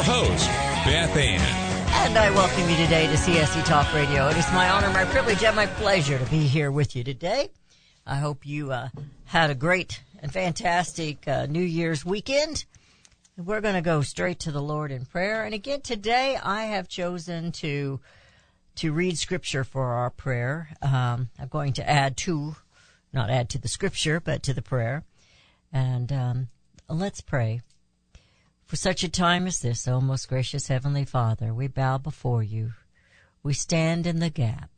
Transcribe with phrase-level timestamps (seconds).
[0.00, 0.46] your host,
[0.86, 1.40] Beth Ann.
[2.06, 4.28] And I welcome you today to CSC Talk Radio.
[4.28, 7.50] It is my honor, my privilege, and my pleasure to be here with you today.
[8.06, 8.88] I hope you uh,
[9.26, 12.64] had a great and fantastic uh, New Year's weekend.
[13.36, 15.44] We're going to go straight to the Lord in prayer.
[15.44, 18.00] And again, today I have chosen to
[18.76, 20.70] to read scripture for our prayer.
[20.80, 22.56] Um, I'm going to add to,
[23.12, 25.04] not add to the scripture, but to the prayer.
[25.70, 26.48] And um,
[26.88, 27.60] let's pray.
[28.70, 32.74] For such a time as this, O most gracious Heavenly Father, we bow before you.
[33.42, 34.70] We stand in the gap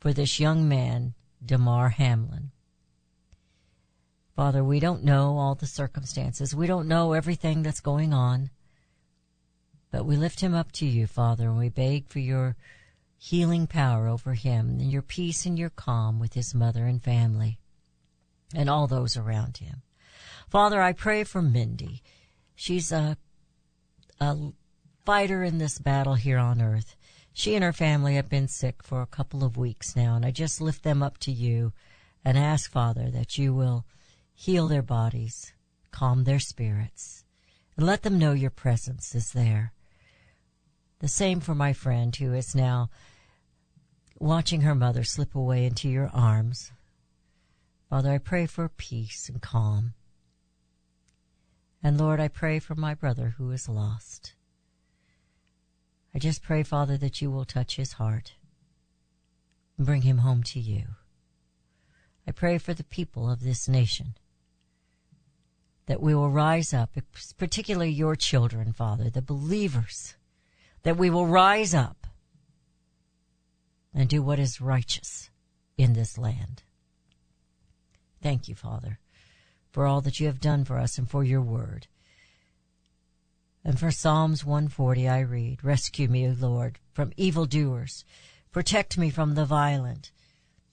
[0.00, 1.14] for this young man,
[1.44, 2.50] Damar Hamlin.
[4.34, 6.56] Father, we don't know all the circumstances.
[6.56, 8.50] We don't know everything that's going on.
[9.92, 12.56] But we lift him up to you, Father, and we beg for your
[13.16, 17.60] healing power over him and your peace and your calm with his mother and family
[18.52, 19.82] and all those around him.
[20.50, 22.02] Father, I pray for Mindy.
[22.56, 23.18] She's a,
[24.18, 24.36] a
[25.04, 26.96] fighter in this battle here on earth.
[27.32, 30.30] She and her family have been sick for a couple of weeks now, and I
[30.30, 31.74] just lift them up to you
[32.24, 33.84] and ask, Father, that you will
[34.34, 35.52] heal their bodies,
[35.90, 37.24] calm their spirits,
[37.76, 39.74] and let them know your presence is there.
[41.00, 42.88] The same for my friend who is now
[44.18, 46.72] watching her mother slip away into your arms.
[47.90, 49.92] Father, I pray for peace and calm.
[51.86, 54.34] And Lord, I pray for my brother who is lost.
[56.12, 58.34] I just pray, Father, that you will touch his heart
[59.78, 60.96] and bring him home to you.
[62.26, 64.16] I pray for the people of this nation
[65.86, 66.90] that we will rise up,
[67.38, 70.16] particularly your children, Father, the believers,
[70.82, 72.08] that we will rise up
[73.94, 75.30] and do what is righteous
[75.78, 76.64] in this land.
[78.20, 78.98] Thank you, Father,
[79.76, 81.86] for all that you have done for us and for your word.
[83.62, 88.02] And for Psalms 140 I read, Rescue me, O Lord, from evildoers.
[88.50, 90.12] Protect me from the violent,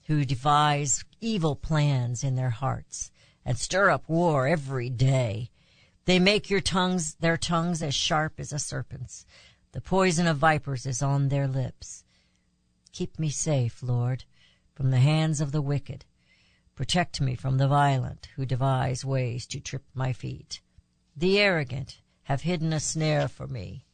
[0.06, 3.10] who devise evil plans in their hearts
[3.44, 5.50] and stir up war every day.
[6.06, 9.26] They make your tongues, their tongues as sharp as a serpent's.
[9.72, 12.04] The poison of vipers is on their lips.
[12.92, 14.24] Keep me safe, Lord,
[14.74, 16.06] from the hands of the wicked.
[16.74, 20.60] Protect me from the violent who devise ways to trip my feet.
[21.16, 23.84] The arrogant have hidden a snare for me.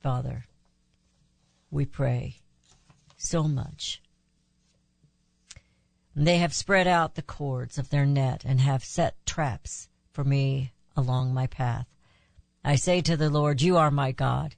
[0.00, 0.46] Father,
[1.70, 2.36] we pray
[3.16, 4.02] so much.
[6.14, 10.72] They have spread out the cords of their net and have set traps for me
[10.94, 11.86] along my path.
[12.62, 14.54] I say to the Lord, You are my God.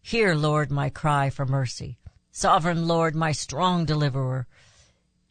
[0.00, 1.98] Hear, Lord, my cry for mercy.
[2.32, 4.46] Sovereign Lord, my strong deliverer.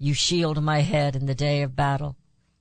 [0.03, 2.17] You shield my head in the day of battle.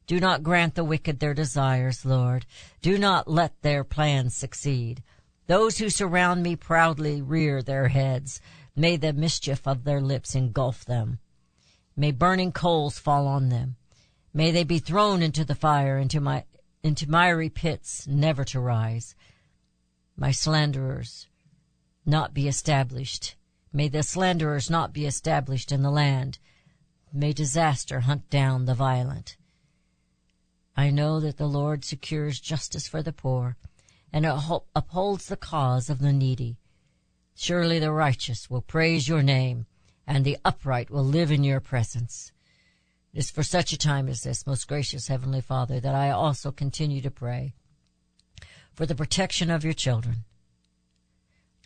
[0.07, 2.47] Do not grant the wicked their desires, Lord.
[2.83, 5.03] Do not let their plans succeed.
[5.49, 8.41] Those who surround me proudly rear their heads.
[8.77, 11.19] May the mischief of their lips engulf them.
[11.97, 13.75] May burning coals fall on them.
[14.33, 16.45] May they be thrown into the fire, into my,
[16.85, 19.17] into miry pits, never to rise.
[20.17, 21.27] My slanderers
[22.07, 23.35] not be established.
[23.73, 26.39] May the slanderers not be established in the land.
[27.13, 29.37] May disaster hunt down the violent.
[30.75, 33.57] I know that the Lord secures justice for the poor
[34.13, 36.57] and upholds the cause of the needy.
[37.35, 39.67] Surely the righteous will praise your name
[40.07, 42.33] and the upright will live in your presence.
[43.13, 46.51] It is for such a time as this, most gracious Heavenly Father, that I also
[46.51, 47.55] continue to pray
[48.73, 50.25] for the protection of your children,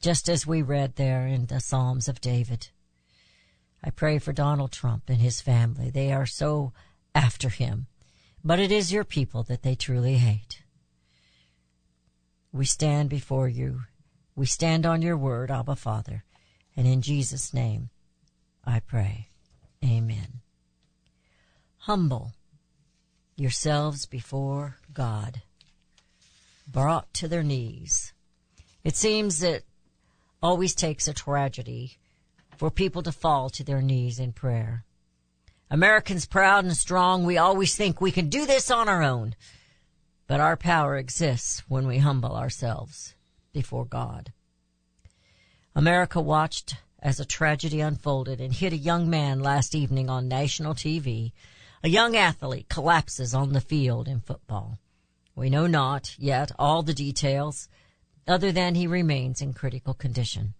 [0.00, 2.70] just as we read there in the Psalms of David.
[3.82, 5.90] I pray for Donald Trump and his family.
[5.90, 6.72] They are so
[7.14, 7.86] after him,
[8.44, 10.62] but it is your people that they truly hate.
[12.52, 13.82] We stand before you.
[14.34, 16.24] We stand on your word, Abba Father,
[16.76, 17.90] and in Jesus' name,
[18.64, 19.28] I pray.
[19.84, 20.40] Amen.
[21.78, 22.32] Humble
[23.36, 25.42] yourselves before God,
[26.66, 28.12] brought to their knees.
[28.82, 29.62] It seems that
[30.42, 31.98] always takes a tragedy
[32.58, 34.84] for people to fall to their knees in prayer.
[35.70, 39.34] Americans proud and strong, we always think we can do this on our own.
[40.26, 43.14] But our power exists when we humble ourselves
[43.52, 44.32] before God.
[45.74, 50.74] America watched as a tragedy unfolded and hit a young man last evening on national
[50.74, 51.32] TV.
[51.84, 54.78] A young athlete collapses on the field in football.
[55.34, 57.68] We know not yet all the details,
[58.26, 60.54] other than he remains in critical condition.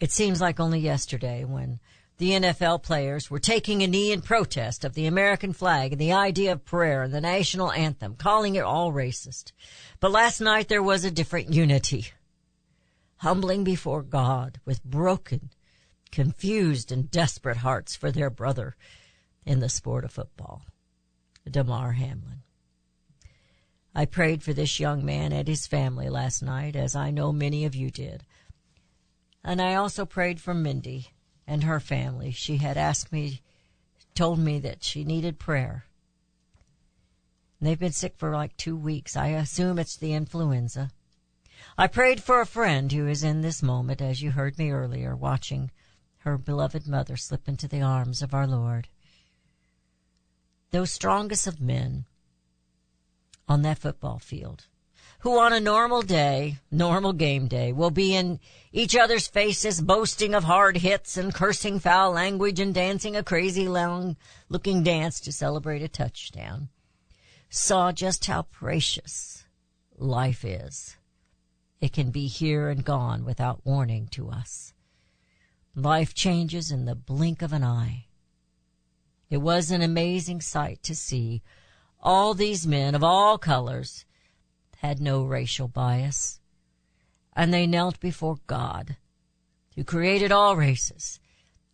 [0.00, 1.80] It seems like only yesterday when
[2.18, 6.12] the NFL players were taking a knee in protest of the American flag and the
[6.12, 9.52] idea of prayer and the national anthem, calling it all racist.
[10.00, 12.08] But last night there was a different unity.
[13.18, 15.50] Humbling before God with broken,
[16.12, 18.76] confused, and desperate hearts for their brother
[19.44, 20.62] in the sport of football,
[21.48, 22.42] Damar Hamlin.
[23.94, 27.64] I prayed for this young man and his family last night, as I know many
[27.64, 28.24] of you did.
[29.44, 31.08] And I also prayed for Mindy
[31.46, 32.30] and her family.
[32.30, 33.40] She had asked me,
[34.14, 35.86] told me that she needed prayer.
[37.60, 39.16] They've been sick for like two weeks.
[39.16, 40.90] I assume it's the influenza.
[41.76, 45.16] I prayed for a friend who is in this moment, as you heard me earlier,
[45.16, 45.70] watching
[46.18, 48.88] her beloved mother slip into the arms of our Lord.
[50.70, 52.04] Those strongest of men
[53.48, 54.66] on that football field
[55.20, 58.38] who on a normal day, normal game day, will be in
[58.72, 63.66] each other's faces boasting of hard hits and cursing foul language and dancing a crazy
[63.66, 64.16] long
[64.48, 66.68] looking dance to celebrate a touchdown,
[67.50, 69.44] saw just how precious
[69.96, 70.96] life is.
[71.80, 74.72] It can be here and gone without warning to us.
[75.74, 78.06] Life changes in the blink of an eye.
[79.30, 81.42] It was an amazing sight to see
[82.00, 84.04] all these men of all colors
[84.78, 86.40] had no racial bias.
[87.34, 88.96] And they knelt before God,
[89.74, 91.20] who created all races,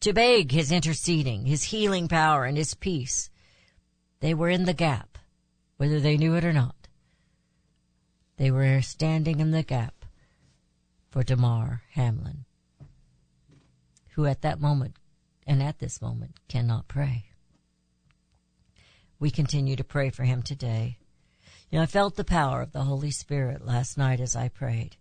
[0.00, 3.30] to beg his interceding, his healing power, and his peace.
[4.20, 5.18] They were in the gap,
[5.76, 6.88] whether they knew it or not.
[8.36, 10.04] They were standing in the gap
[11.10, 12.44] for Damar Hamlin,
[14.10, 14.96] who at that moment
[15.46, 17.26] and at this moment cannot pray.
[19.18, 20.98] We continue to pray for him today.
[21.74, 24.96] Know, I felt the power of the Holy Spirit last night as I prayed.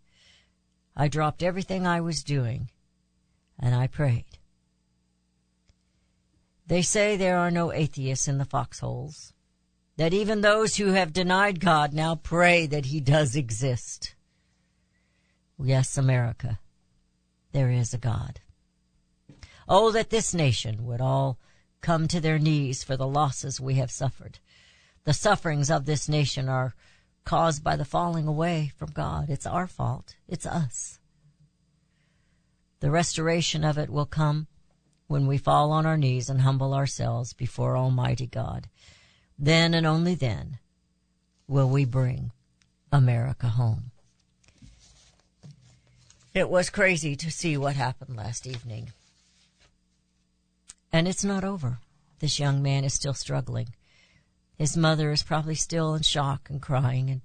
[0.96, 2.72] I dropped everything I was doing
[3.60, 4.40] and I prayed.
[6.66, 9.34] They say there are no atheists in the foxholes,
[9.98, 14.16] that even those who have denied God now pray that he does exist.
[15.60, 16.58] Yes, America,
[17.52, 18.40] there is a God.
[19.70, 21.38] Oh, that this nation would all
[21.82, 24.40] come to their knees for the losses we have suffered.
[25.06, 26.74] The sufferings of this nation are
[27.26, 29.30] caused by the falling away from God.
[29.30, 30.16] It's our fault.
[30.28, 31.00] It's us.
[32.80, 34.48] The restoration of it will come
[35.08, 38.68] when we fall on our knees and humble ourselves before Almighty God.
[39.38, 40.60] Then and only then
[41.48, 42.32] will we bring
[42.92, 43.92] America home.
[46.34, 48.90] It was crazy to see what happened last evening.
[50.92, 51.78] And it's not over.
[52.20, 53.70] This young man is still struggling.
[54.58, 57.22] His mother is probably still in shock and crying and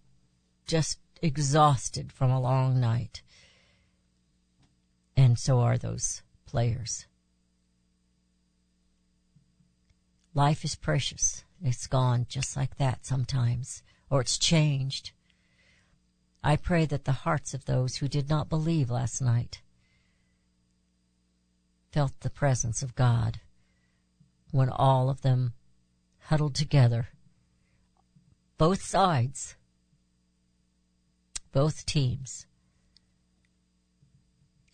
[0.67, 3.23] just exhausted from a long night.
[5.17, 7.07] And so are those players.
[10.35, 11.45] Life is precious.
[11.63, 15.11] It's gone just like that sometimes, or it's changed.
[16.43, 19.61] I pray that the hearts of those who did not believe last night
[21.91, 23.41] felt the presence of God
[24.53, 25.55] when all of them
[26.27, 27.09] huddled together,
[28.59, 29.55] both sides,
[31.53, 32.47] both teams,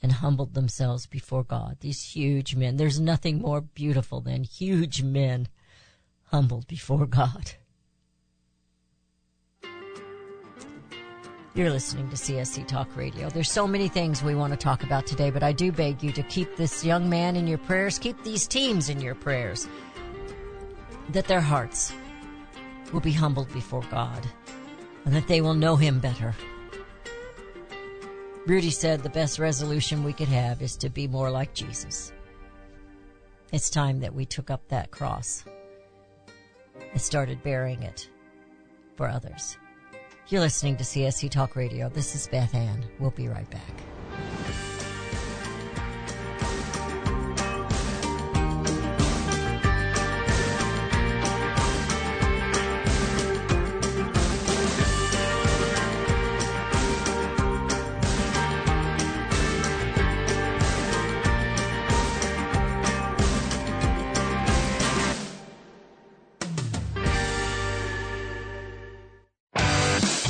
[0.03, 1.77] and humbled themselves before God.
[1.81, 2.77] These huge men.
[2.77, 5.49] There's nothing more beautiful than huge men
[6.25, 7.53] humbled before God.
[11.55, 13.31] You're listening to CSC Talk Radio.
[13.31, 16.11] There's so many things we want to talk about today, but I do beg you
[16.13, 19.69] to keep this young man in your prayers, keep these teams in your prayers,
[21.11, 21.93] that their hearts
[22.93, 24.27] will be humbled before God
[25.05, 26.35] and that they will know Him better.
[28.47, 32.13] Rudy said the best resolution we could have is to be more like Jesus.
[33.53, 35.45] It's time that we took up that cross
[36.93, 38.09] and started bearing it
[38.97, 39.57] for others.
[40.29, 41.89] You're listening to CSC Talk Radio.
[41.89, 42.85] This is Beth Ann.
[42.99, 44.64] We'll be right back.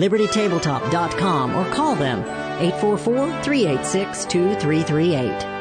[0.00, 2.24] LibertyTabletop.com or call them
[2.60, 5.60] 844-386-2338.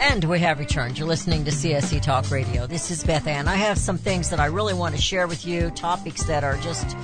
[0.00, 0.98] And we have returned.
[0.98, 2.66] You're listening to CSC Talk Radio.
[2.66, 3.48] This is Beth Ann.
[3.48, 6.56] I have some things that I really want to share with you, topics that are
[6.58, 6.96] just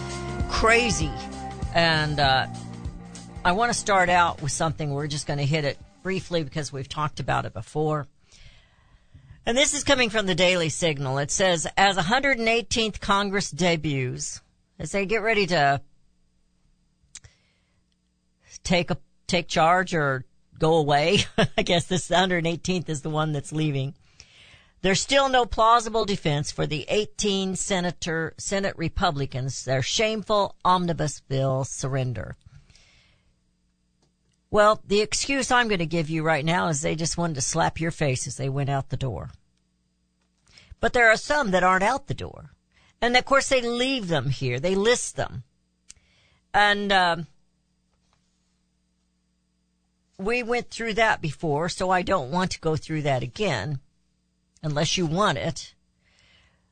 [0.48, 1.10] crazy.
[1.74, 2.46] And uh,
[3.44, 4.94] I want to start out with something.
[4.94, 8.06] We're just going to hit it briefly because we've talked about it before.
[9.46, 11.18] And this is coming from the Daily Signal.
[11.18, 14.40] It says, as 118th Congress debuts,
[14.78, 15.80] as they get ready to
[18.62, 20.24] take a, take charge or
[20.58, 21.20] go away.
[21.56, 23.94] I guess this 118th is the one that's leaving.
[24.80, 31.64] There's still no plausible defense for the 18 senator, Senate Republicans, their shameful omnibus bill
[31.64, 32.36] surrender.
[34.50, 37.42] Well, the excuse I'm going to give you right now is they just wanted to
[37.42, 39.30] slap your face as they went out the door.
[40.80, 42.52] But there are some that aren't out the door.
[43.00, 44.58] And of course they leave them here.
[44.58, 45.44] They list them.
[46.54, 47.26] And, um,
[50.18, 53.78] we went through that before, so I don't want to go through that again,
[54.62, 55.74] unless you want it.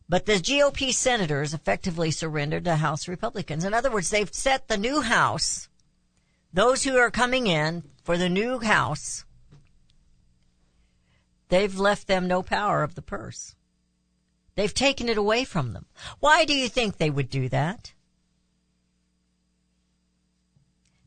[0.08, 3.64] But the GOP senators effectively surrendered to House Republicans.
[3.64, 5.68] In other words, they've set the new House,
[6.56, 9.26] those who are coming in for the new House,
[11.50, 13.54] they've left them no power of the purse.
[14.54, 15.84] They've taken it away from them.
[16.18, 17.92] Why do you think they would do that?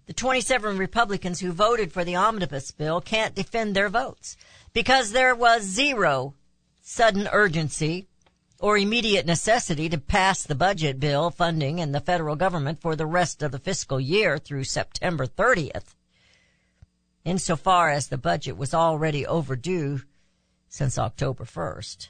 [0.06, 4.38] The 27 Republicans who voted for the omnibus bill can't defend their votes
[4.72, 6.36] because there was zero
[6.80, 8.08] sudden urgency
[8.60, 13.06] or immediate necessity to pass the budget bill funding in the federal government for the
[13.06, 15.96] rest of the fiscal year through September 30th.
[17.24, 20.02] Insofar as the budget was already overdue
[20.68, 22.10] since October 1st.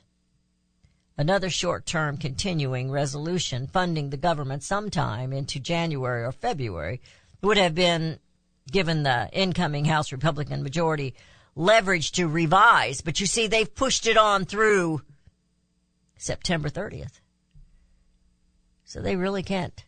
[1.20, 7.02] another short-term continuing resolution funding the government sometime into January or February
[7.42, 8.18] would have been
[8.72, 11.14] given the incoming House Republican majority
[11.56, 13.02] leverage to revise.
[13.02, 15.02] But you see, they've pushed it on through
[16.20, 17.22] September 30th.
[18.84, 19.86] So they really can't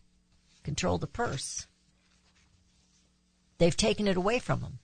[0.63, 1.67] control the purse.
[3.57, 4.79] They've taken it away from them.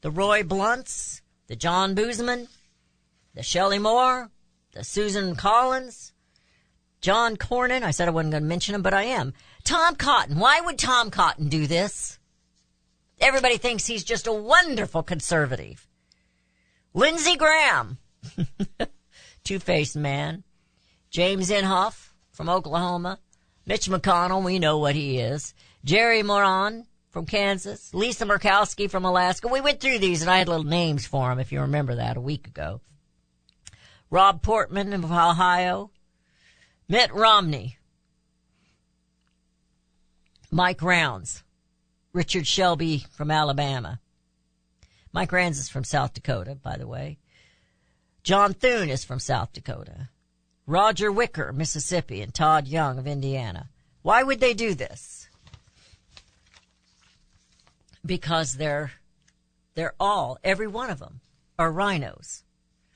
[0.00, 2.48] The Roy Blunts, the John Boozman,
[3.34, 4.30] the Shelley Moore,
[4.72, 6.12] the Susan Collins,
[7.00, 7.82] John Cornyn.
[7.82, 9.34] I said I wasn't going to mention him, but I am.
[9.64, 10.38] Tom Cotton.
[10.38, 12.18] Why would Tom Cotton do this?
[13.20, 15.86] Everybody thinks he's just a wonderful conservative.
[16.92, 17.98] Lindsey Graham.
[19.44, 20.42] Two-faced man.
[21.16, 23.18] James Inhofe from Oklahoma.
[23.64, 25.54] Mitch McConnell, we know what he is.
[25.82, 27.94] Jerry Moran from Kansas.
[27.94, 29.48] Lisa Murkowski from Alaska.
[29.48, 32.18] We went through these and I had little names for them if you remember that
[32.18, 32.82] a week ago.
[34.10, 35.90] Rob Portman of Ohio.
[36.86, 37.78] Mitt Romney.
[40.50, 41.44] Mike Rounds.
[42.12, 44.00] Richard Shelby from Alabama.
[45.14, 47.16] Mike Rounds is from South Dakota, by the way.
[48.22, 50.10] John Thune is from South Dakota.
[50.66, 53.68] Roger Wicker, Mississippi, and Todd Young of Indiana.
[54.02, 55.28] Why would they do this?
[58.04, 58.92] Because they're,
[59.74, 61.20] they're all, every one of them,
[61.58, 62.42] are rhinos.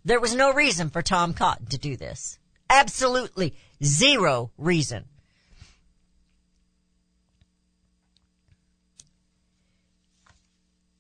[0.05, 2.39] There was no reason for Tom Cotton to do this.
[2.69, 5.05] Absolutely zero reason.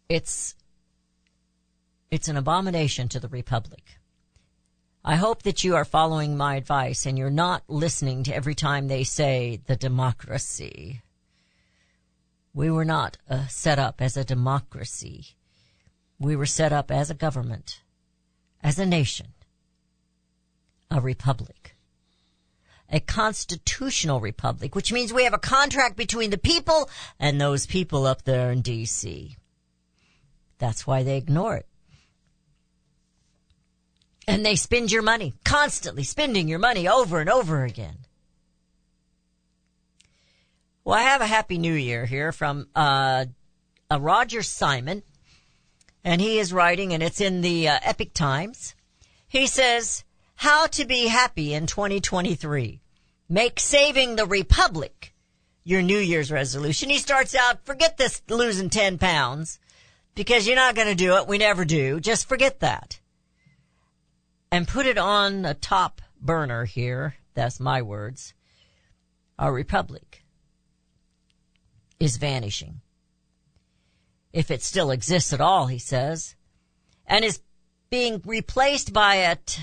[0.08, 0.56] It's,
[2.10, 3.99] it's an abomination to the Republic.
[5.04, 8.88] I hope that you are following my advice and you're not listening to every time
[8.88, 11.00] they say the democracy.
[12.52, 15.36] We were not uh, set up as a democracy.
[16.18, 17.80] We were set up as a government,
[18.62, 19.28] as a nation,
[20.90, 21.76] a republic,
[22.90, 28.04] a constitutional republic, which means we have a contract between the people and those people
[28.04, 29.34] up there in DC.
[30.58, 31.69] That's why they ignore it
[34.30, 37.98] and they spend your money, constantly spending your money over and over again.
[40.84, 43.24] Well, I have a happy new year here from uh,
[43.90, 45.02] a Roger Simon,
[46.04, 48.76] and he is writing, and it's in the uh, Epoch Times.
[49.26, 50.04] He says,
[50.36, 52.80] "How to be happy in 2023:
[53.28, 55.12] Make saving the republic
[55.64, 59.58] your New Year's resolution." He starts out, "Forget this losing 10 pounds."
[60.14, 61.28] Because you're not going to do it.
[61.28, 62.00] We never do.
[62.00, 62.99] Just forget that
[64.50, 67.14] and put it on a top burner here.
[67.34, 68.34] That's my words.
[69.38, 70.24] Our republic
[71.98, 72.80] is vanishing.
[74.32, 76.36] If it still exists at all, he says,
[77.06, 77.40] and is
[77.90, 79.62] being replaced by a t-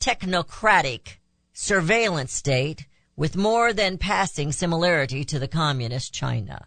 [0.00, 1.18] technocratic
[1.52, 2.86] surveillance state
[3.16, 6.66] with more than passing similarity to the communist China.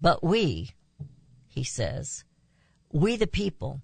[0.00, 0.70] But we,
[1.48, 2.24] he says,
[2.92, 3.82] we the people,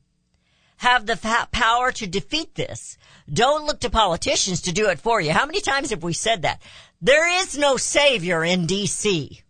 [0.77, 2.99] have the fa- power to defeat this.
[3.33, 5.33] Don't look to politicians to do it for you.
[5.33, 6.61] How many times have we said that?
[7.01, 9.43] There is no savior in DC.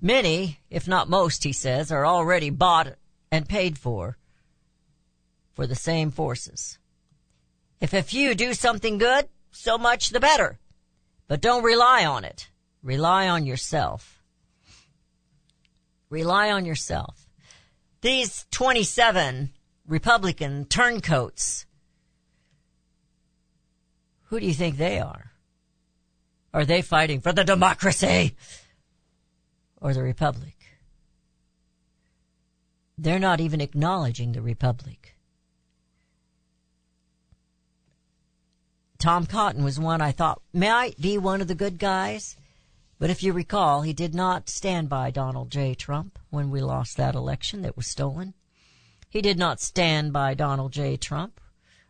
[0.00, 2.94] Many, if not most, he says, are already bought
[3.30, 4.16] and paid for
[5.54, 6.78] for the same forces.
[7.80, 10.58] If a few do something good, so much the better.
[11.28, 12.50] But don't rely on it.
[12.82, 14.15] Rely on yourself.
[16.10, 17.28] Rely on yourself.
[18.00, 19.50] These 27
[19.86, 21.66] Republican turncoats,
[24.24, 25.32] who do you think they are?
[26.52, 28.36] Are they fighting for the democracy
[29.80, 30.56] or the Republic?
[32.98, 35.16] They're not even acknowledging the Republic.
[38.98, 42.36] Tom Cotton was one I thought might be one of the good guys.
[42.98, 45.74] But if you recall, he did not stand by Donald J.
[45.74, 48.34] Trump when we lost that election that was stolen.
[49.08, 50.96] He did not stand by Donald J.
[50.96, 51.40] Trump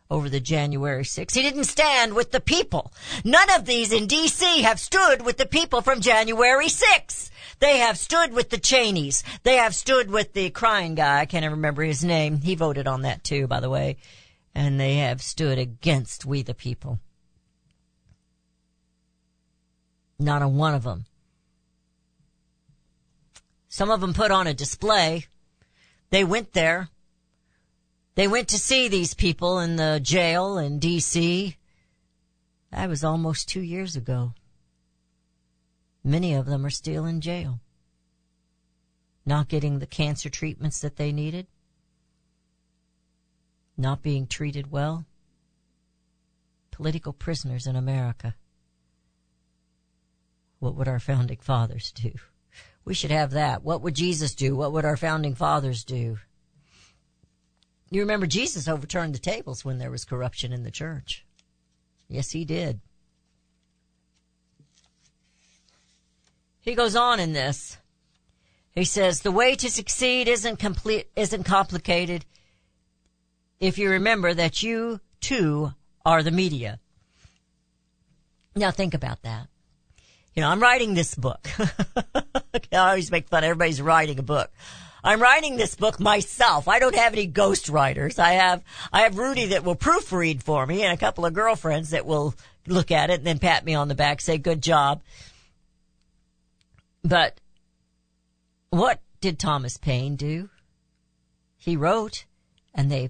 [0.09, 1.33] over the January 6th.
[1.33, 2.93] He didn't stand with the people.
[3.23, 7.29] None of these in DC have stood with the people from January 6th.
[7.59, 9.23] They have stood with the Cheneys.
[9.43, 11.19] They have stood with the crying guy.
[11.19, 12.41] I can't even remember his name.
[12.41, 13.97] He voted on that too, by the way.
[14.53, 16.99] And they have stood against we the people.
[20.19, 21.05] Not a one of them.
[23.69, 25.25] Some of them put on a display.
[26.09, 26.89] They went there.
[28.15, 31.55] They went to see these people in the jail in DC.
[32.71, 34.33] That was almost two years ago.
[36.03, 37.59] Many of them are still in jail.
[39.25, 41.47] Not getting the cancer treatments that they needed.
[43.77, 45.05] not being treated well.
[46.71, 48.35] Political prisoners in America.
[50.59, 52.13] What would our founding fathers do?
[52.83, 53.63] We should have that.
[53.63, 54.55] What would Jesus do?
[54.55, 56.19] What would our founding fathers do?
[57.89, 61.25] You remember Jesus overturned the tables when there was corruption in the church.
[62.09, 62.79] Yes, he did.
[66.61, 67.77] He goes on in this.
[68.71, 72.25] He says the way to succeed isn't complete, isn't complicated.
[73.59, 75.73] If you remember that you too
[76.05, 76.79] are the media.
[78.55, 79.47] Now think about that.
[80.37, 81.49] You know, I'm writing this book.
[82.71, 83.43] I always make fun.
[83.43, 84.51] Everybody's writing a book.
[85.03, 86.67] I'm writing this book myself.
[86.67, 88.19] I don't have any ghost writers.
[88.19, 88.61] I have,
[88.93, 92.35] I have Rudy that will proofread for me and a couple of girlfriends that will
[92.67, 95.01] look at it and then pat me on the back, say good job.
[97.03, 97.41] But
[98.69, 100.51] what did Thomas Paine do?
[101.57, 102.25] He wrote
[102.75, 103.09] and they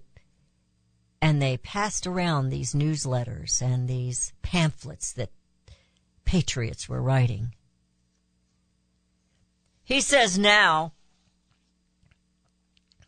[1.21, 5.31] and they passed around these newsletters and these pamphlets that
[6.27, 7.55] patriots were writing.
[9.83, 10.91] He says now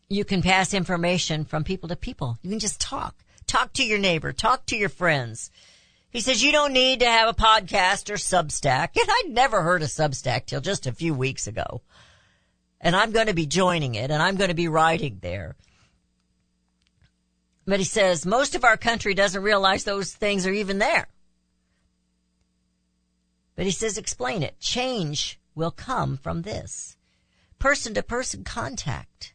[0.08, 2.38] you can pass information from people to people.
[2.42, 3.14] You can just talk.
[3.46, 4.32] Talk to your neighbor.
[4.32, 5.50] Talk to your friends.
[6.08, 8.88] He says you don't need to have a podcast or Substack.
[8.96, 11.82] And I'd never heard of Substack till just a few weeks ago.
[12.80, 15.56] And I'm going to be joining it and I'm going to be writing there.
[17.66, 21.06] But he says most of our country doesn't realize those things are even there.
[23.60, 24.58] But he says explain it.
[24.58, 26.96] Change will come from this.
[27.58, 29.34] Person to person contact.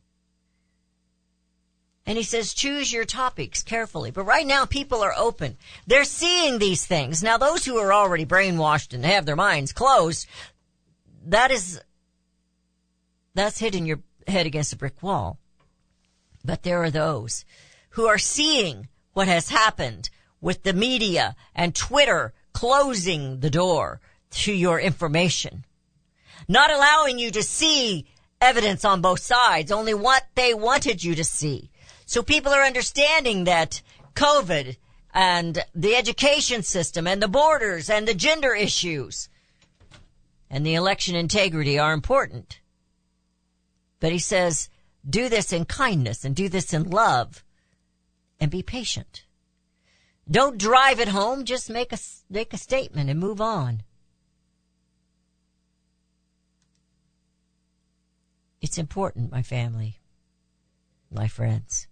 [2.07, 4.09] And he says, choose your topics carefully.
[4.09, 5.57] But right now, people are open.
[5.85, 7.21] They're seeing these things.
[7.21, 10.25] Now, those who are already brainwashed and have their minds closed,
[11.27, 11.79] that is,
[13.35, 15.37] that's hitting your head against a brick wall.
[16.43, 17.45] But there are those
[17.89, 20.09] who are seeing what has happened
[20.41, 25.65] with the media and Twitter closing the door to your information.
[26.47, 28.05] Not allowing you to see
[28.41, 31.71] evidence on both sides, only what they wanted you to see.
[32.05, 33.81] So people are understanding that
[34.13, 34.77] COVID
[35.13, 39.29] and the education system and the borders and the gender issues
[40.49, 42.59] and the election integrity are important.
[43.99, 44.69] But he says,
[45.07, 47.43] do this in kindness and do this in love
[48.39, 49.25] and be patient.
[50.29, 51.45] Don't drive it home.
[51.45, 51.97] Just make a,
[52.29, 53.83] make a statement and move on.
[58.65, 59.99] It's important, my family,
[61.11, 61.85] my friends,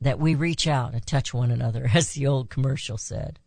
[0.00, 3.40] that we reach out and touch one another, as the old commercial said,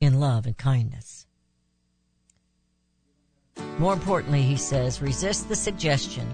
[0.00, 1.28] in love and kindness.
[3.78, 6.28] More importantly, he says, resist the suggestion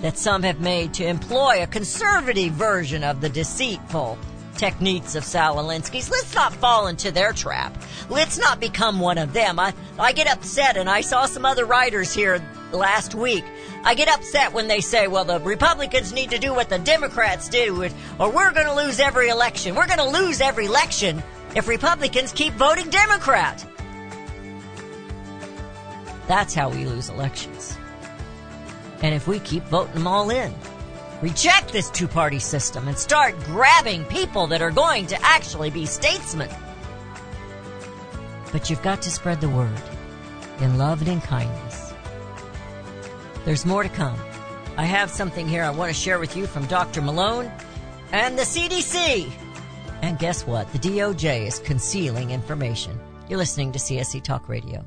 [0.00, 4.18] that some have made to employ a conservative version of the deceitful
[4.56, 6.10] techniques of Saul Alinsky's.
[6.10, 7.76] Let's not fall into their trap.
[8.08, 9.58] Let's not become one of them.
[9.58, 12.42] I, I get upset, and I saw some other writers here
[12.72, 13.44] last week.
[13.84, 17.48] I get upset when they say, well, the Republicans need to do what the Democrats
[17.48, 17.88] do,
[18.18, 19.74] or we're going to lose every election.
[19.74, 21.22] We're going to lose every election
[21.54, 23.64] if Republicans keep voting Democrat.
[26.26, 27.76] That's how we lose elections.
[29.02, 30.52] And if we keep voting them all in,
[31.22, 35.86] reject this two party system and start grabbing people that are going to actually be
[35.86, 36.50] statesmen.
[38.52, 39.80] But you've got to spread the word
[40.60, 41.92] in love and in kindness.
[43.44, 44.18] There's more to come.
[44.76, 47.00] I have something here I want to share with you from Dr.
[47.00, 47.50] Malone
[48.12, 49.30] and the CDC.
[50.02, 50.70] And guess what?
[50.72, 53.00] The DOJ is concealing information.
[53.28, 54.84] You're listening to CSC Talk Radio.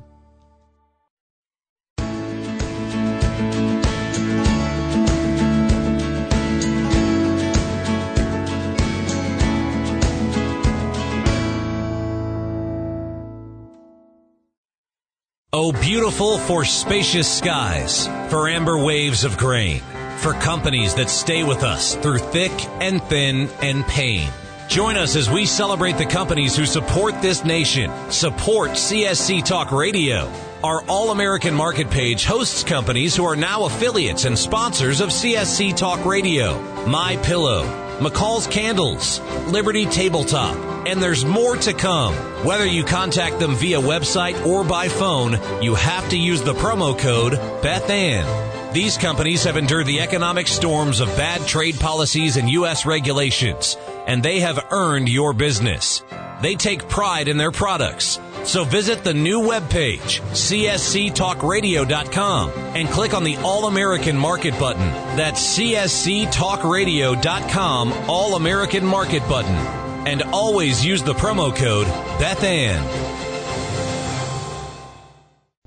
[15.62, 19.82] Oh, beautiful for spacious skies, for amber waves of grain,
[20.16, 24.30] for companies that stay with us through thick and thin and pain.
[24.68, 30.32] Join us as we celebrate the companies who support this nation, support CSC Talk Radio.
[30.64, 35.76] Our All American Market page hosts companies who are now affiliates and sponsors of CSC
[35.76, 36.58] Talk Radio.
[36.86, 37.64] My Pillow,
[37.98, 42.14] McCall's Candles, Liberty Tabletop, and there's more to come.
[42.44, 46.98] Whether you contact them via website or by phone, you have to use the promo
[46.98, 48.72] code BethAnn.
[48.72, 52.86] These companies have endured the economic storms of bad trade policies and U.S.
[52.86, 56.04] regulations, and they have earned your business.
[56.40, 63.24] They take pride in their products, So visit the new webpage, csctalkradio.com, and click on
[63.24, 64.88] the All American Market button.
[65.16, 69.79] That's csctalkradio.com, All American Market button.
[70.10, 71.86] And always use the promo code
[72.18, 72.82] BethAnn.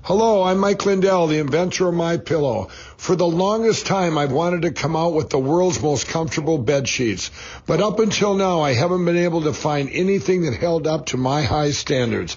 [0.02, 2.68] Hello, I'm Mike Lindell, the inventor of My Pillow.
[2.98, 6.86] For the longest time, I've wanted to come out with the world's most comfortable bed
[6.86, 7.30] sheets,
[7.64, 11.16] but up until now, I haven't been able to find anything that held up to
[11.16, 12.36] my high standards.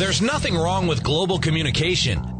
[0.00, 2.39] There's nothing wrong with global communication.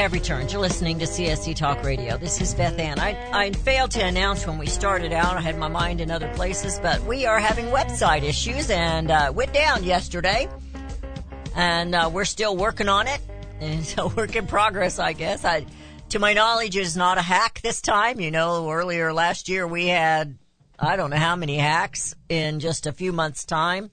[0.00, 0.50] Have returned.
[0.50, 2.16] You're listening to CSC Talk Radio.
[2.16, 2.98] This is Beth Ann.
[2.98, 5.36] I, I failed to announce when we started out.
[5.36, 9.30] I had my mind in other places, but we are having website issues and uh,
[9.34, 10.48] went down yesterday.
[11.54, 13.20] And uh, we're still working on it.
[13.60, 15.44] And a work in progress, I guess.
[15.44, 15.66] I,
[16.08, 18.18] to my knowledge, is not a hack this time.
[18.18, 20.38] You know, earlier last year we had,
[20.78, 23.90] I don't know how many hacks in just a few months' time.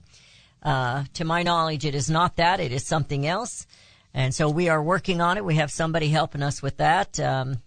[0.62, 2.60] Uh, to my knowledge, it is not that.
[2.60, 3.66] It is something else.
[4.14, 5.44] And so we are working on it.
[5.44, 7.20] We have somebody helping us with that.
[7.20, 7.62] Um,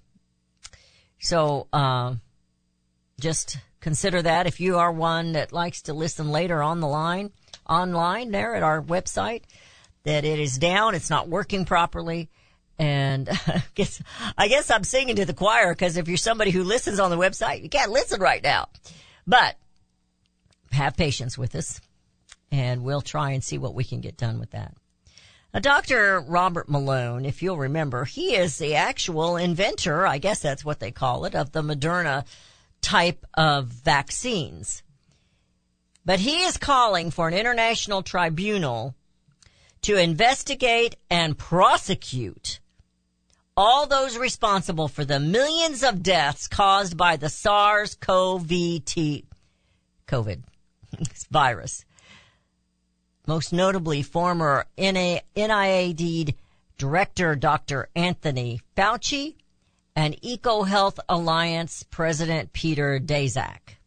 [1.19, 2.15] so, uh,
[3.19, 7.31] just consider that if you are one that likes to listen later on the line,
[7.69, 9.43] online there at our website,
[10.03, 10.95] that it is down.
[10.95, 12.29] It's not working properly.
[12.79, 14.01] And I guess,
[14.37, 17.17] I guess I'm singing to the choir because if you're somebody who listens on the
[17.17, 18.69] website, you can't listen right now.
[19.27, 19.55] But
[20.71, 21.79] have patience with us
[22.51, 24.73] and we'll try and see what we can get done with that.
[25.53, 26.21] Now, Dr.
[26.21, 30.91] Robert Malone, if you'll remember, he is the actual inventor, I guess that's what they
[30.91, 32.25] call it, of the Moderna
[32.81, 34.81] type of vaccines.
[36.05, 38.95] But he is calling for an international tribunal
[39.81, 42.59] to investigate and prosecute
[43.57, 49.25] all those responsible for the millions of deaths caused by the SARS-CoV-2
[50.07, 50.43] COVID
[51.29, 51.85] virus
[53.27, 56.35] most notably former NIAID
[56.77, 57.89] Director Dr.
[57.95, 59.35] Anthony Fauci
[59.95, 63.77] and EcoHealth Alliance President Peter Daszak.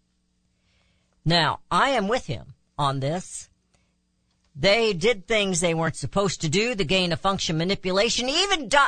[1.25, 3.49] Now, I am with him on this.
[4.55, 8.29] They did things they weren't supposed to do, the gain of function manipulation.
[8.29, 8.79] Even, Do-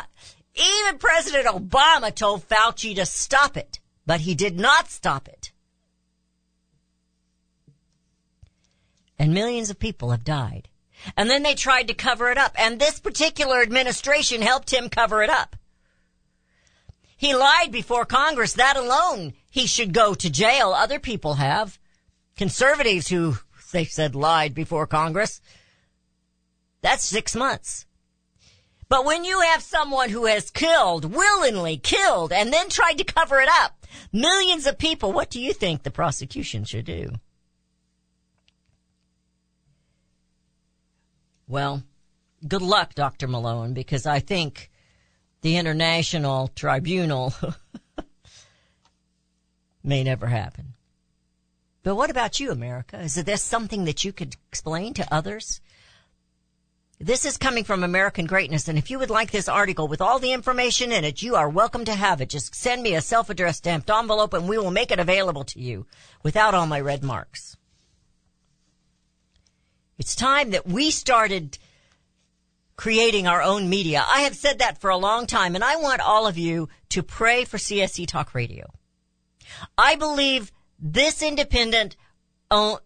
[0.55, 5.51] even President Obama told Fauci to stop it, but he did not stop it.
[9.19, 10.69] And millions of people have died.
[11.17, 15.23] And then they tried to cover it up, and this particular administration helped him cover
[15.23, 15.57] it up.
[17.17, 18.55] He lied before Congress.
[18.55, 20.73] That alone, he should go to jail.
[20.73, 21.79] Other people have.
[22.37, 23.37] Conservatives who
[23.73, 25.41] they said lied before Congress.
[26.83, 27.87] That's six months.
[28.89, 33.41] But when you have someone who has killed, willingly killed, and then tried to cover
[33.41, 37.09] it up, millions of people, what do you think the prosecution should do?
[41.49, 41.85] Well,
[42.47, 43.29] good luck, Dr.
[43.29, 44.71] Malone, because I think
[45.43, 47.33] the International Tribunal
[49.85, 50.75] may never happen.
[51.85, 53.01] But what about you, America?
[53.01, 55.61] Is this something that you could explain to others?
[56.99, 60.19] This is coming from American Greatness, and if you would like this article with all
[60.19, 62.31] the information in it, you are welcome to have it.
[62.31, 65.87] Just send me a self-addressed stamped envelope and we will make it available to you
[66.25, 67.57] without all my red marks.
[69.99, 71.59] It's time that we started
[72.77, 74.05] creating our own media.
[74.07, 77.03] I have said that for a long time, and I want all of you to
[77.03, 78.71] pray for CSC Talk Radio.
[79.79, 81.97] I believe this independent,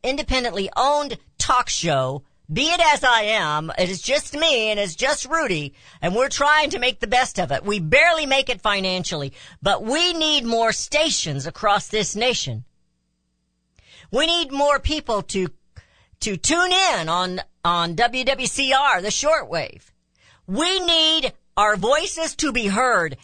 [0.05, 4.94] independently owned talk show, be it as I am, it is just me and it's
[4.94, 7.64] just Rudy, and we're trying to make the best of it.
[7.64, 12.64] We barely make it financially, but we need more stations across this nation.
[14.12, 15.49] We need more people to
[16.20, 19.90] to tune in on, on WWCR, the shortwave.
[20.46, 23.16] We need our voices to be heard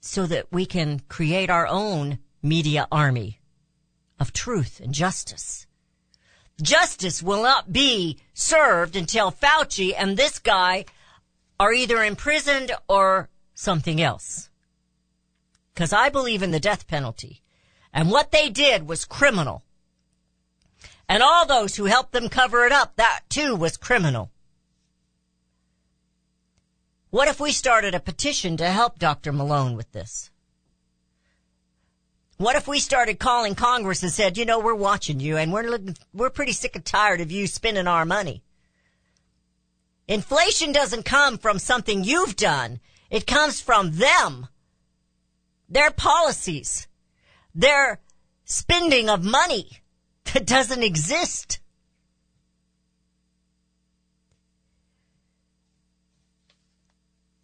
[0.00, 3.40] so that we can create our own media army
[4.18, 5.66] of truth and justice.
[6.60, 10.84] Justice will not be served until Fauci and this guy
[11.58, 14.50] are either imprisoned or something else.
[15.74, 17.42] Cause I believe in the death penalty.
[17.92, 19.64] And what they did was criminal.
[21.12, 24.30] And all those who helped them cover it up, that too was criminal.
[27.10, 29.30] What if we started a petition to help Dr.
[29.30, 30.30] Malone with this?
[32.38, 35.68] What if we started calling Congress and said, you know, we're watching you and we're
[35.68, 38.42] looking, we're pretty sick and tired of you spending our money.
[40.08, 42.80] Inflation doesn't come from something you've done.
[43.10, 44.48] It comes from them.
[45.68, 46.88] Their policies.
[47.54, 48.00] Their
[48.46, 49.81] spending of money
[50.32, 51.60] that doesn't exist.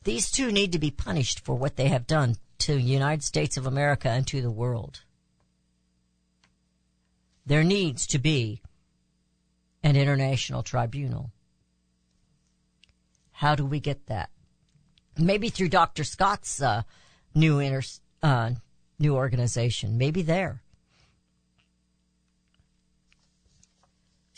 [0.04, 3.56] These two need to be punished for what they have done to the United States
[3.56, 5.02] of America and to the world.
[7.44, 8.62] There needs to be
[9.82, 11.30] an international tribunal.
[13.32, 14.30] How do we get that?
[15.16, 16.04] Maybe through Dr.
[16.04, 16.82] Scott's uh,
[17.34, 17.82] new inter,
[18.22, 18.52] uh,
[18.98, 19.98] new organization.
[19.98, 20.62] Maybe there.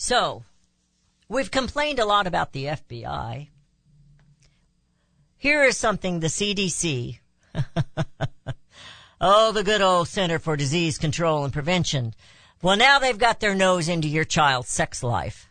[0.02, 0.44] So,
[1.28, 3.48] we've complained a lot about the FBI.
[5.36, 7.18] Here is something the CDC,
[9.20, 12.14] oh, the good old Center for Disease Control and Prevention.
[12.62, 15.50] Well, now they've got their nose into your child's sex life.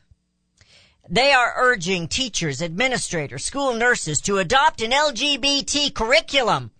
[1.07, 6.71] They are urging teachers, administrators, school nurses to adopt an LGBT curriculum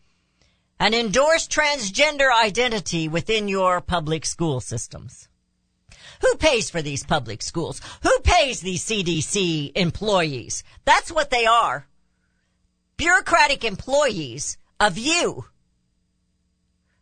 [0.79, 5.28] and endorse transgender identity within your public school systems.
[6.21, 7.82] Who pays for these public schools?
[8.03, 10.63] Who pays these CDC employees?
[10.86, 11.88] That's what they are.
[12.97, 15.45] Bureaucratic employees of you.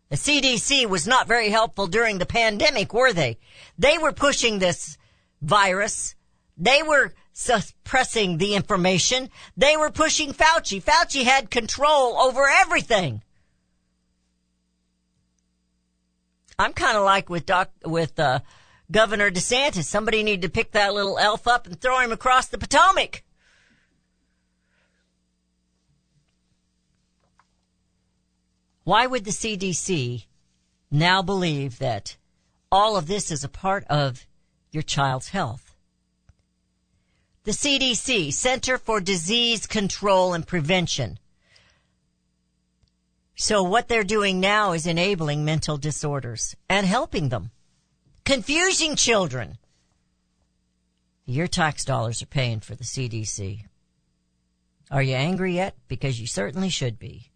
[0.10, 3.40] The CDC was not very helpful during the pandemic, were they?
[3.78, 4.98] They were pushing this
[5.42, 6.16] virus.
[6.56, 9.30] They were suppressing the information.
[9.58, 10.82] They were pushing Fauci.
[10.82, 13.22] Fauci had control over everything.
[16.58, 18.40] I'm kind of like with Doc, with, uh,
[18.92, 19.84] Governor DeSantis.
[19.84, 23.24] Somebody need to pick that little elf up and throw him across the Potomac.
[28.84, 30.26] Why would the CDC
[30.90, 32.16] now believe that
[32.72, 34.26] all of this is a part of
[34.72, 35.76] your child's health?
[37.44, 41.20] The CDC, Center for Disease Control and Prevention.
[43.36, 47.52] So what they're doing now is enabling mental disorders and helping them
[48.28, 49.58] confusing children.
[51.26, 53.64] Your tax dollars are paying for the CDC.
[54.92, 55.76] Are you angry yet?
[55.88, 57.32] Because you certainly should be.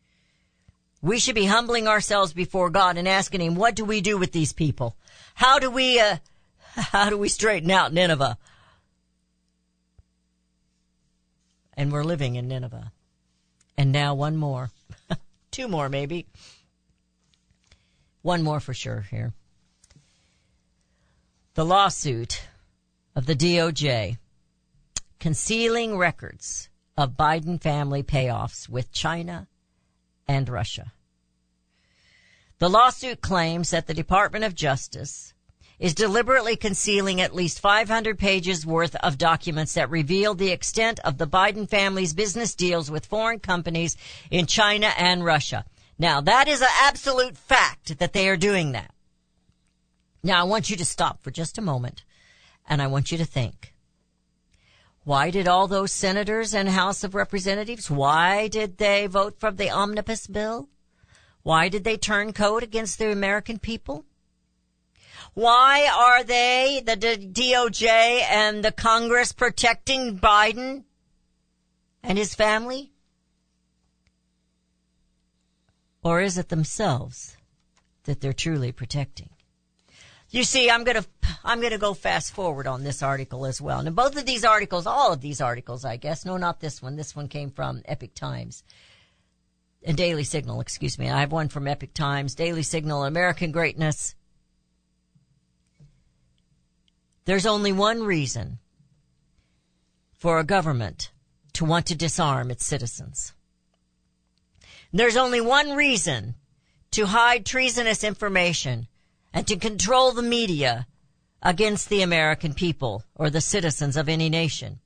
[1.01, 4.33] We should be humbling ourselves before God and asking Him, what do we do with
[4.33, 4.97] these people?
[5.33, 6.17] How do we, uh,
[6.75, 8.37] How do we straighten out Nineveh?
[11.75, 12.91] And we're living in Nineveh.
[13.77, 14.71] And now one more.
[15.51, 16.27] Two more, maybe.
[18.21, 19.33] One more for sure here.
[21.53, 22.43] The lawsuit
[23.13, 24.17] of the DOJ
[25.19, 29.49] concealing records of Biden family payoffs with China
[30.29, 30.93] and Russia.
[32.59, 35.33] The lawsuit claims that the Department of Justice
[35.77, 41.17] is deliberately concealing at least 500 pages worth of documents that reveal the extent of
[41.17, 43.97] the Biden family's business deals with foreign companies
[44.29, 45.65] in China and Russia.
[45.99, 48.93] Now, that is an absolute fact that they are doing that.
[50.23, 52.03] Now, I want you to stop for just a moment
[52.67, 53.73] and I want you to think.
[55.03, 59.71] Why did all those senators and House of Representatives, why did they vote for the
[59.71, 60.69] omnibus bill?
[61.41, 64.05] Why did they turn code against the American people?
[65.33, 67.87] Why are they, the DOJ
[68.29, 70.83] and the Congress protecting Biden
[72.03, 72.91] and his family?
[76.03, 77.37] Or is it themselves
[78.03, 79.29] that they're truly protecting?
[80.31, 81.05] You see, I'm gonna,
[81.43, 83.83] I'm gonna go fast forward on this article as well.
[83.83, 86.95] Now both of these articles, all of these articles, I guess, no, not this one.
[86.95, 88.63] This one came from Epoch Times
[89.83, 91.09] and Daily Signal, excuse me.
[91.09, 94.15] I have one from Epoch Times, Daily Signal, American Greatness.
[97.25, 98.59] There's only one reason
[100.13, 101.11] for a government
[101.53, 103.33] to want to disarm its citizens.
[104.93, 106.35] There's only one reason
[106.91, 108.87] to hide treasonous information
[109.33, 110.87] and to control the media
[111.41, 114.79] against the American people or the citizens of any nation.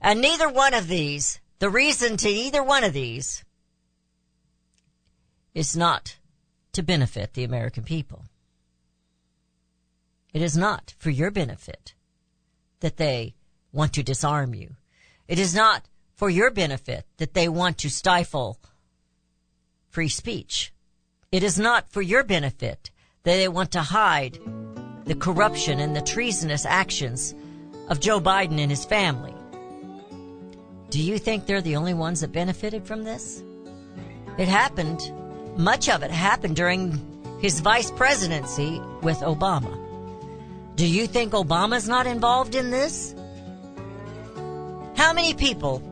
[0.00, 3.44] And neither one of these, the reason to either one of these
[5.54, 6.16] is not
[6.72, 8.24] to benefit the American people.
[10.34, 11.94] It is not for your benefit
[12.80, 13.34] that they
[13.72, 14.76] want to disarm you.
[15.26, 18.60] It is not for your benefit that they want to stifle
[19.88, 20.74] free speech.
[21.32, 22.90] It is not for your benefit
[23.26, 24.38] they want to hide
[25.04, 27.34] the corruption and the treasonous actions
[27.88, 29.34] of Joe Biden and his family.
[30.90, 33.42] Do you think they're the only ones that benefited from this?
[34.38, 35.00] It happened,
[35.56, 37.00] much of it happened during
[37.40, 39.76] his vice presidency with Obama.
[40.76, 43.12] Do you think Obama's not involved in this?
[44.96, 45.82] How many people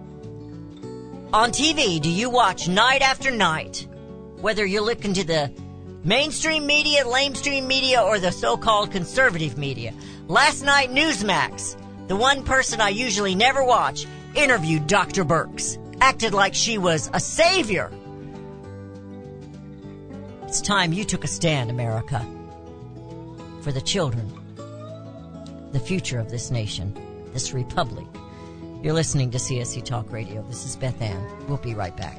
[1.33, 3.89] on TV do you watch night after night?
[4.41, 5.64] Whether you're looking to the
[6.05, 9.93] mainstream media, lamestream media, or the so-called conservative media.
[10.29, 11.77] Last night, Newsmax,
[12.09, 15.25] the one person I usually never watch, interviewed Dr.
[15.25, 15.81] Birx.
[16.01, 17.91] Acted like she was a savior.
[20.43, 22.25] It's time you took a stand, America.
[23.63, 24.31] For the children.
[25.73, 26.95] The future of this nation.
[27.33, 28.07] This republic.
[28.83, 30.43] You're listening to CSC Talk Radio.
[30.43, 31.27] This is Beth Ann.
[31.49, 32.19] We'll be right back.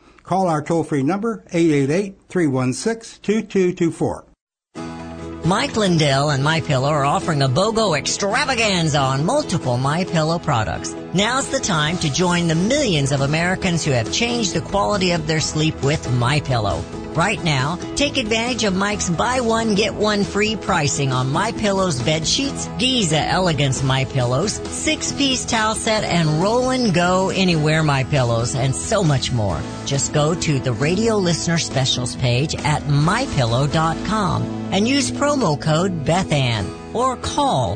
[0.31, 4.23] Call our toll-free number 888-316-2224.
[5.43, 10.95] Mike Lindell and My Pillow are offering a BOGO extravaganza on multiple My Pillow products.
[11.13, 15.27] Now's the time to join the millions of Americans who have changed the quality of
[15.27, 16.81] their sleep with My Pillow.
[17.13, 22.01] Right now, take advantage of Mike's buy one get one free pricing on My Pillow's
[22.01, 28.05] bed sheets, Giza Elegance My Pillows, six-piece towel set, and Roll and Go Anywhere My
[28.05, 29.61] Pillows, and so much more.
[29.85, 36.95] Just go to the radio listener specials page at mypillow.com and use promo code Bethann
[36.95, 37.75] or call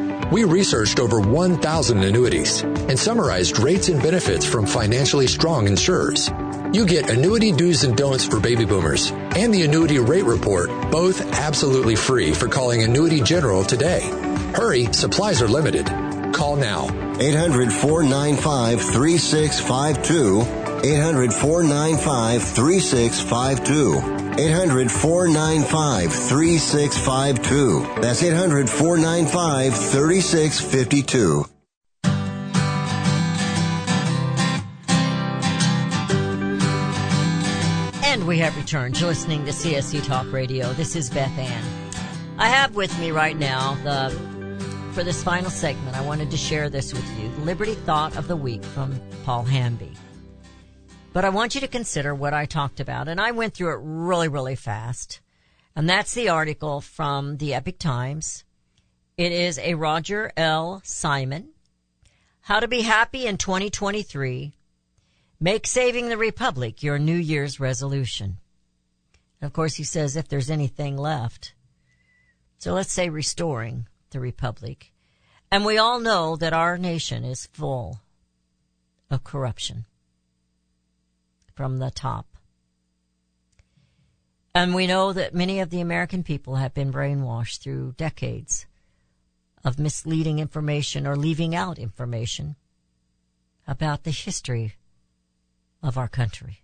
[0.31, 6.29] We researched over 1,000 annuities and summarized rates and benefits from financially strong insurers.
[6.71, 11.19] You get annuity do's and don'ts for baby boomers and the annuity rate report, both
[11.33, 13.99] absolutely free for calling Annuity General today.
[14.55, 15.87] Hurry, supplies are limited.
[16.33, 16.85] Call now.
[17.19, 20.41] 800 495 3652.
[20.83, 24.20] 800 495 3652.
[24.37, 28.01] 800 495 3652.
[28.01, 31.45] That's 800 495 3652.
[38.03, 38.99] And we have returned.
[38.99, 40.71] You're listening to CSC Talk Radio.
[40.73, 41.63] This is Beth Ann.
[42.37, 44.09] I have with me right now the
[44.93, 45.95] for this final segment.
[45.95, 49.93] I wanted to share this with you: Liberty Thought of the Week from Paul Hamby.
[51.13, 53.81] But I want you to consider what I talked about, and I went through it
[53.83, 55.19] really, really fast.
[55.75, 58.45] And that's the article from the Epoch Times.
[59.17, 60.81] It is a Roger L.
[60.85, 61.49] Simon.
[62.41, 64.53] How to be happy in 2023.
[65.41, 68.37] Make saving the Republic your New Year's resolution.
[69.41, 71.55] Of course, he says if there's anything left.
[72.57, 74.93] So let's say restoring the Republic.
[75.51, 77.99] And we all know that our nation is full
[79.09, 79.85] of corruption
[81.61, 82.25] from the top.
[84.55, 88.65] And we know that many of the American people have been brainwashed through decades
[89.63, 92.55] of misleading information or leaving out information
[93.67, 94.73] about the history
[95.83, 96.63] of our country.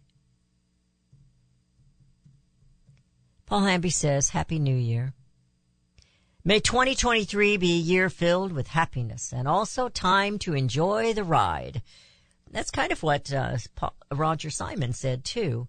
[3.46, 5.14] Paul Hamby says, Happy New Year.
[6.44, 11.84] May 2023 be a year filled with happiness and also time to enjoy the ride.
[12.52, 15.68] That's kind of what uh, Paul, Roger Simon said too.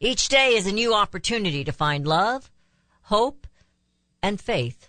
[0.00, 2.50] Each day is a new opportunity to find love,
[3.02, 3.46] hope,
[4.22, 4.88] and faith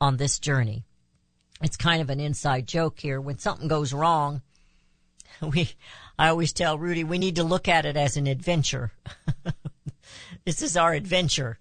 [0.00, 0.84] on this journey.
[1.62, 3.20] It's kind of an inside joke here.
[3.20, 4.42] When something goes wrong,
[5.42, 5.70] we,
[6.18, 8.92] I always tell Rudy, we need to look at it as an adventure.
[10.44, 11.58] this is our adventure.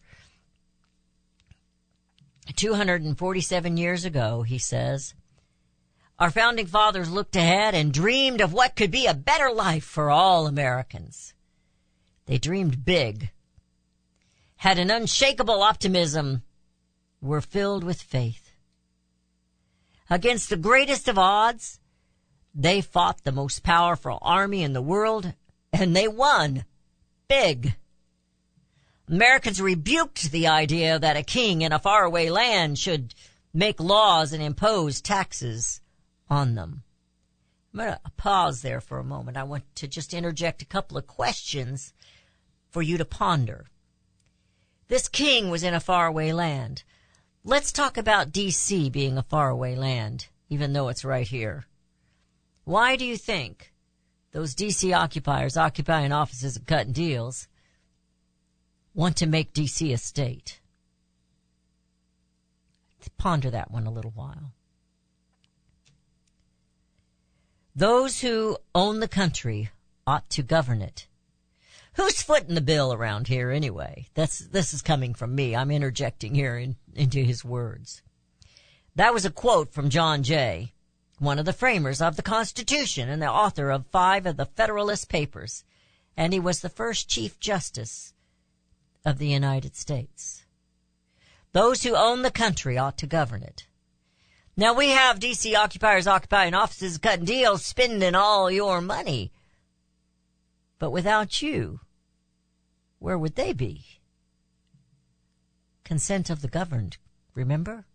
[2.56, 5.14] 247 years ago, he says,
[6.20, 10.10] our founding fathers looked ahead and dreamed of what could be a better life for
[10.10, 11.34] all Americans.
[12.26, 13.30] They dreamed big,
[14.58, 16.42] had an unshakable optimism,
[17.22, 18.52] were filled with faith.
[20.10, 21.80] Against the greatest of odds,
[22.54, 25.34] they fought the most powerful army in the world
[25.72, 26.66] and they won
[27.28, 27.76] big.
[29.08, 33.14] Americans rebuked the idea that a king in a faraway land should
[33.54, 35.82] make laws and impose taxes
[36.30, 36.84] on them.
[37.74, 39.38] I'm going to pause there for a moment.
[39.38, 41.94] I want to just interject a couple of questions
[42.70, 43.68] for you to ponder.
[44.88, 46.84] This king was in a faraway land.
[47.44, 51.66] Let's talk about DC being a faraway land, even though it's right here.
[52.64, 53.74] Why do you think
[54.32, 57.48] those DC occupiers occupying offices and cutting deals
[58.94, 60.60] want to make DC a state?
[63.18, 64.52] Ponder that one a little while.
[67.78, 69.70] Those who own the country
[70.08, 71.06] ought to govern it.
[71.94, 74.08] Who's footing the bill around here anyway?
[74.16, 75.56] That's, this is coming from me.
[75.56, 78.02] I'm interjecting here in, into his words.
[78.96, 80.74] That was a quote from John Jay,
[81.20, 85.08] one of the framers of the Constitution and the author of five of the Federalist
[85.08, 85.64] Papers.
[86.18, 88.16] And he was the first Chief Justice
[89.06, 90.46] of the United States.
[91.52, 93.68] Those who own the country ought to govern it.
[94.60, 99.32] Now we have DC occupiers occupying offices, cutting deals, spending all your money.
[100.80, 101.82] But without you,
[102.98, 103.86] where would they be?
[105.84, 106.98] Consent of the governed,
[107.36, 107.86] remember?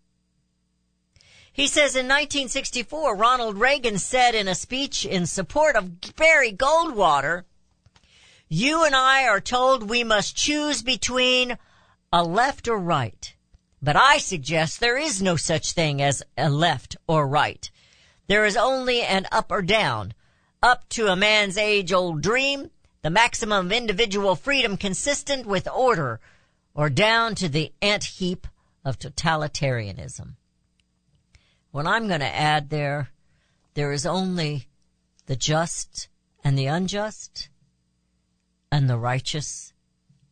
[1.52, 7.42] He says in 1964, Ronald Reagan said in a speech in support of Barry Goldwater,
[8.48, 11.58] you and I are told we must choose between
[12.12, 13.34] a left or right.
[13.82, 17.68] But I suggest there is no such thing as a left or right.
[18.28, 20.14] There is only an up or down.
[20.62, 22.70] Up to a man's age old dream,
[23.02, 26.20] the maximum of individual freedom consistent with order,
[26.74, 28.46] or down to the ant heap
[28.84, 30.36] of totalitarianism.
[31.72, 33.10] What I'm going to add there,
[33.74, 34.68] there is only
[35.26, 36.08] the just
[36.44, 37.48] and the unjust,
[38.70, 39.72] and the righteous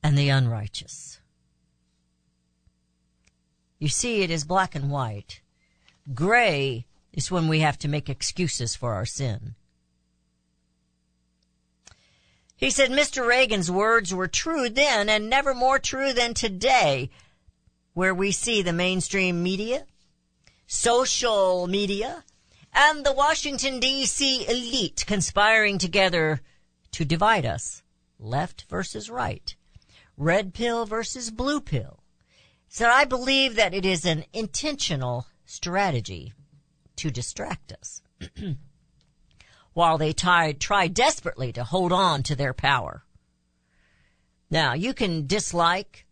[0.03, 1.20] and the unrighteous.
[3.81, 5.41] You see, it is black and white.
[6.14, 9.55] Gray is when we have to make excuses for our sin.
[12.55, 13.26] He said Mr.
[13.26, 17.09] Reagan's words were true then and never more true than today,
[17.95, 19.87] where we see the mainstream media,
[20.66, 22.22] social media,
[22.74, 26.43] and the Washington DC elite conspiring together
[26.93, 27.83] to divide us,
[28.18, 29.57] left versus right,
[30.18, 32.00] red pill versus blue pill.
[32.73, 36.33] So I believe that it is an intentional strategy
[36.97, 38.01] to distract us.
[39.73, 43.03] While they try, desperately to hold on to their power.
[44.51, 46.07] Now, you can dislike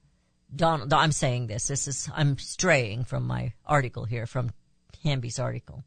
[0.55, 4.51] Donald, I'm saying this, this is, I'm straying from my article here, from
[5.05, 5.85] Hamby's article.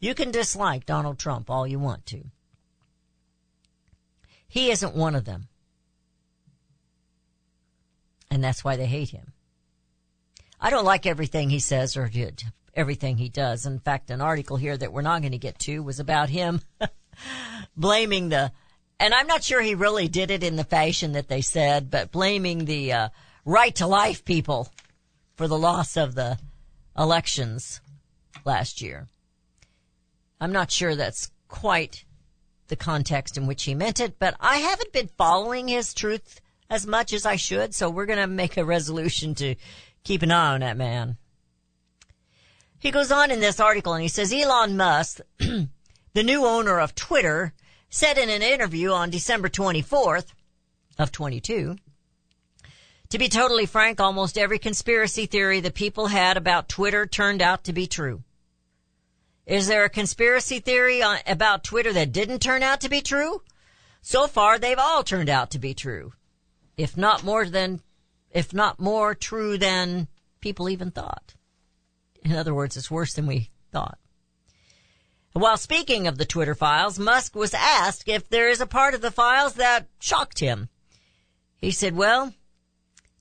[0.00, 2.24] You can dislike Donald Trump all you want to.
[4.46, 5.48] He isn't one of them.
[8.30, 9.32] And that's why they hate him.
[10.60, 12.44] I don't like everything he says or did,
[12.74, 13.64] everything he does.
[13.64, 16.60] In fact, an article here that we're not going to get to was about him
[17.76, 18.52] blaming the,
[18.98, 22.12] and I'm not sure he really did it in the fashion that they said, but
[22.12, 23.08] blaming the uh,
[23.46, 24.68] right to life people
[25.36, 26.38] for the loss of the
[26.96, 27.80] elections
[28.44, 29.08] last year.
[30.40, 32.04] I'm not sure that's quite
[32.68, 36.86] the context in which he meant it, but I haven't been following his truth as
[36.86, 39.56] much as I should, so we're going to make a resolution to
[40.04, 41.16] keep an eye on that man.
[42.78, 46.94] He goes on in this article and he says Elon Musk, the new owner of
[46.94, 47.52] Twitter,
[47.90, 50.28] said in an interview on December 24th
[50.98, 51.76] of 22,
[53.10, 57.64] to be totally frank, almost every conspiracy theory that people had about Twitter turned out
[57.64, 58.22] to be true.
[59.46, 63.42] Is there a conspiracy theory on, about Twitter that didn't turn out to be true?
[64.00, 66.12] So far, they've all turned out to be true.
[66.76, 67.80] If not more than,
[68.30, 70.08] if not more true than
[70.40, 71.34] people even thought.
[72.22, 73.98] In other words, it's worse than we thought.
[75.32, 79.00] While speaking of the Twitter files, Musk was asked if there is a part of
[79.00, 80.68] the files that shocked him.
[81.56, 82.34] He said, well,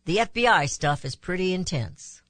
[0.05, 2.21] the FBI stuff is pretty intense.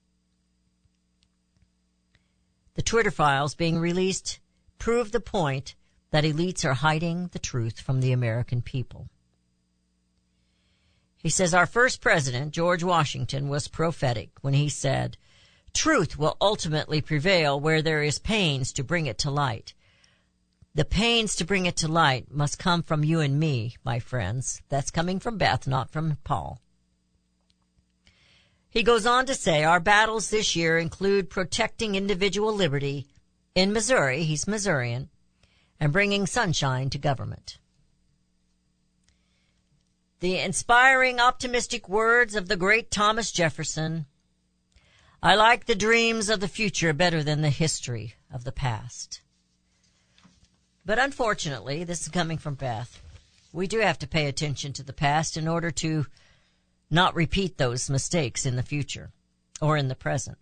[2.74, 4.40] The Twitter files being released
[4.80, 5.76] prove the point
[6.12, 9.10] that elites are hiding the truth from the American people.
[11.20, 15.18] He says our first president, George Washington, was prophetic when he said,
[15.74, 19.74] truth will ultimately prevail where there is pains to bring it to light.
[20.74, 24.62] The pains to bring it to light must come from you and me, my friends.
[24.70, 26.62] That's coming from Beth, not from Paul.
[28.70, 33.08] He goes on to say our battles this year include protecting individual liberty
[33.56, 35.10] in Missouri, he's Missourian,
[35.80, 37.58] and bringing sunshine to government.
[40.20, 44.06] The inspiring, optimistic words of the great Thomas Jefferson.
[45.24, 49.22] I like the dreams of the future better than the history of the past.
[50.86, 53.02] But unfortunately, this is coming from Beth.
[53.54, 56.06] We do have to pay attention to the past in order to
[56.92, 59.12] not repeat those mistakes in the future
[59.62, 60.38] or in the present.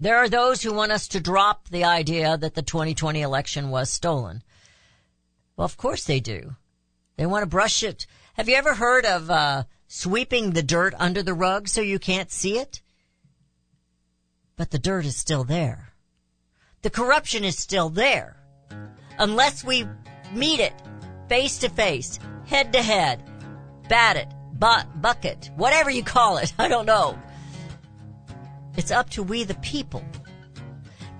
[0.00, 3.90] There are those who want us to drop the idea that the 2020 election was
[3.90, 4.42] stolen.
[5.56, 6.56] Well, of course they do.
[7.16, 8.06] They want to brush it.
[8.34, 12.30] Have you ever heard of uh, sweeping the dirt under the rug so you can't
[12.30, 12.80] see it?
[14.56, 15.94] But the dirt is still there.
[16.82, 18.36] The corruption is still there.
[19.18, 19.86] unless we
[20.32, 20.72] meet it
[21.28, 23.22] face to face, head to head,
[23.88, 26.52] bat it, bu- bucket, whatever you call it.
[26.58, 27.16] I don't know.
[28.76, 30.02] It's up to we the people.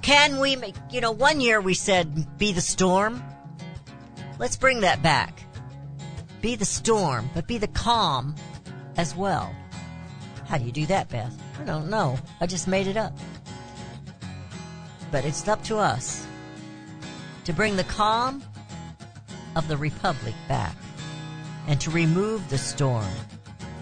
[0.03, 3.23] Can we make, you know, one year we said be the storm.
[4.39, 5.45] Let's bring that back.
[6.41, 8.35] Be the storm, but be the calm
[8.97, 9.55] as well.
[10.47, 11.37] How do you do that, Beth?
[11.61, 12.19] I don't know.
[12.41, 13.13] I just made it up.
[15.13, 16.27] But it's up to us
[17.45, 18.43] to bring the calm
[19.57, 20.75] of the republic back
[21.67, 23.07] and to remove the storm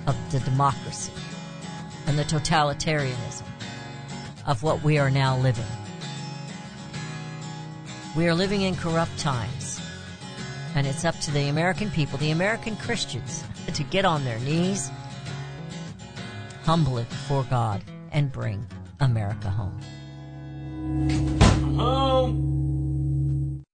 [0.07, 1.13] of the democracy
[2.07, 3.45] and the totalitarianism
[4.47, 5.65] of what we are now living.
[8.17, 9.58] We are living in corrupt times,
[10.79, 13.43] and it's up to the American people, the American Christians,
[13.75, 14.93] to get on their knees,
[16.63, 18.65] humble it before God, and bring
[19.01, 19.77] America home.
[21.77, 23.65] Home.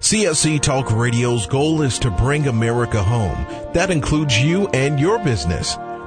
[0.00, 3.46] CSC Talk Radio's goal is to bring America home.
[3.74, 5.76] That includes you and your business.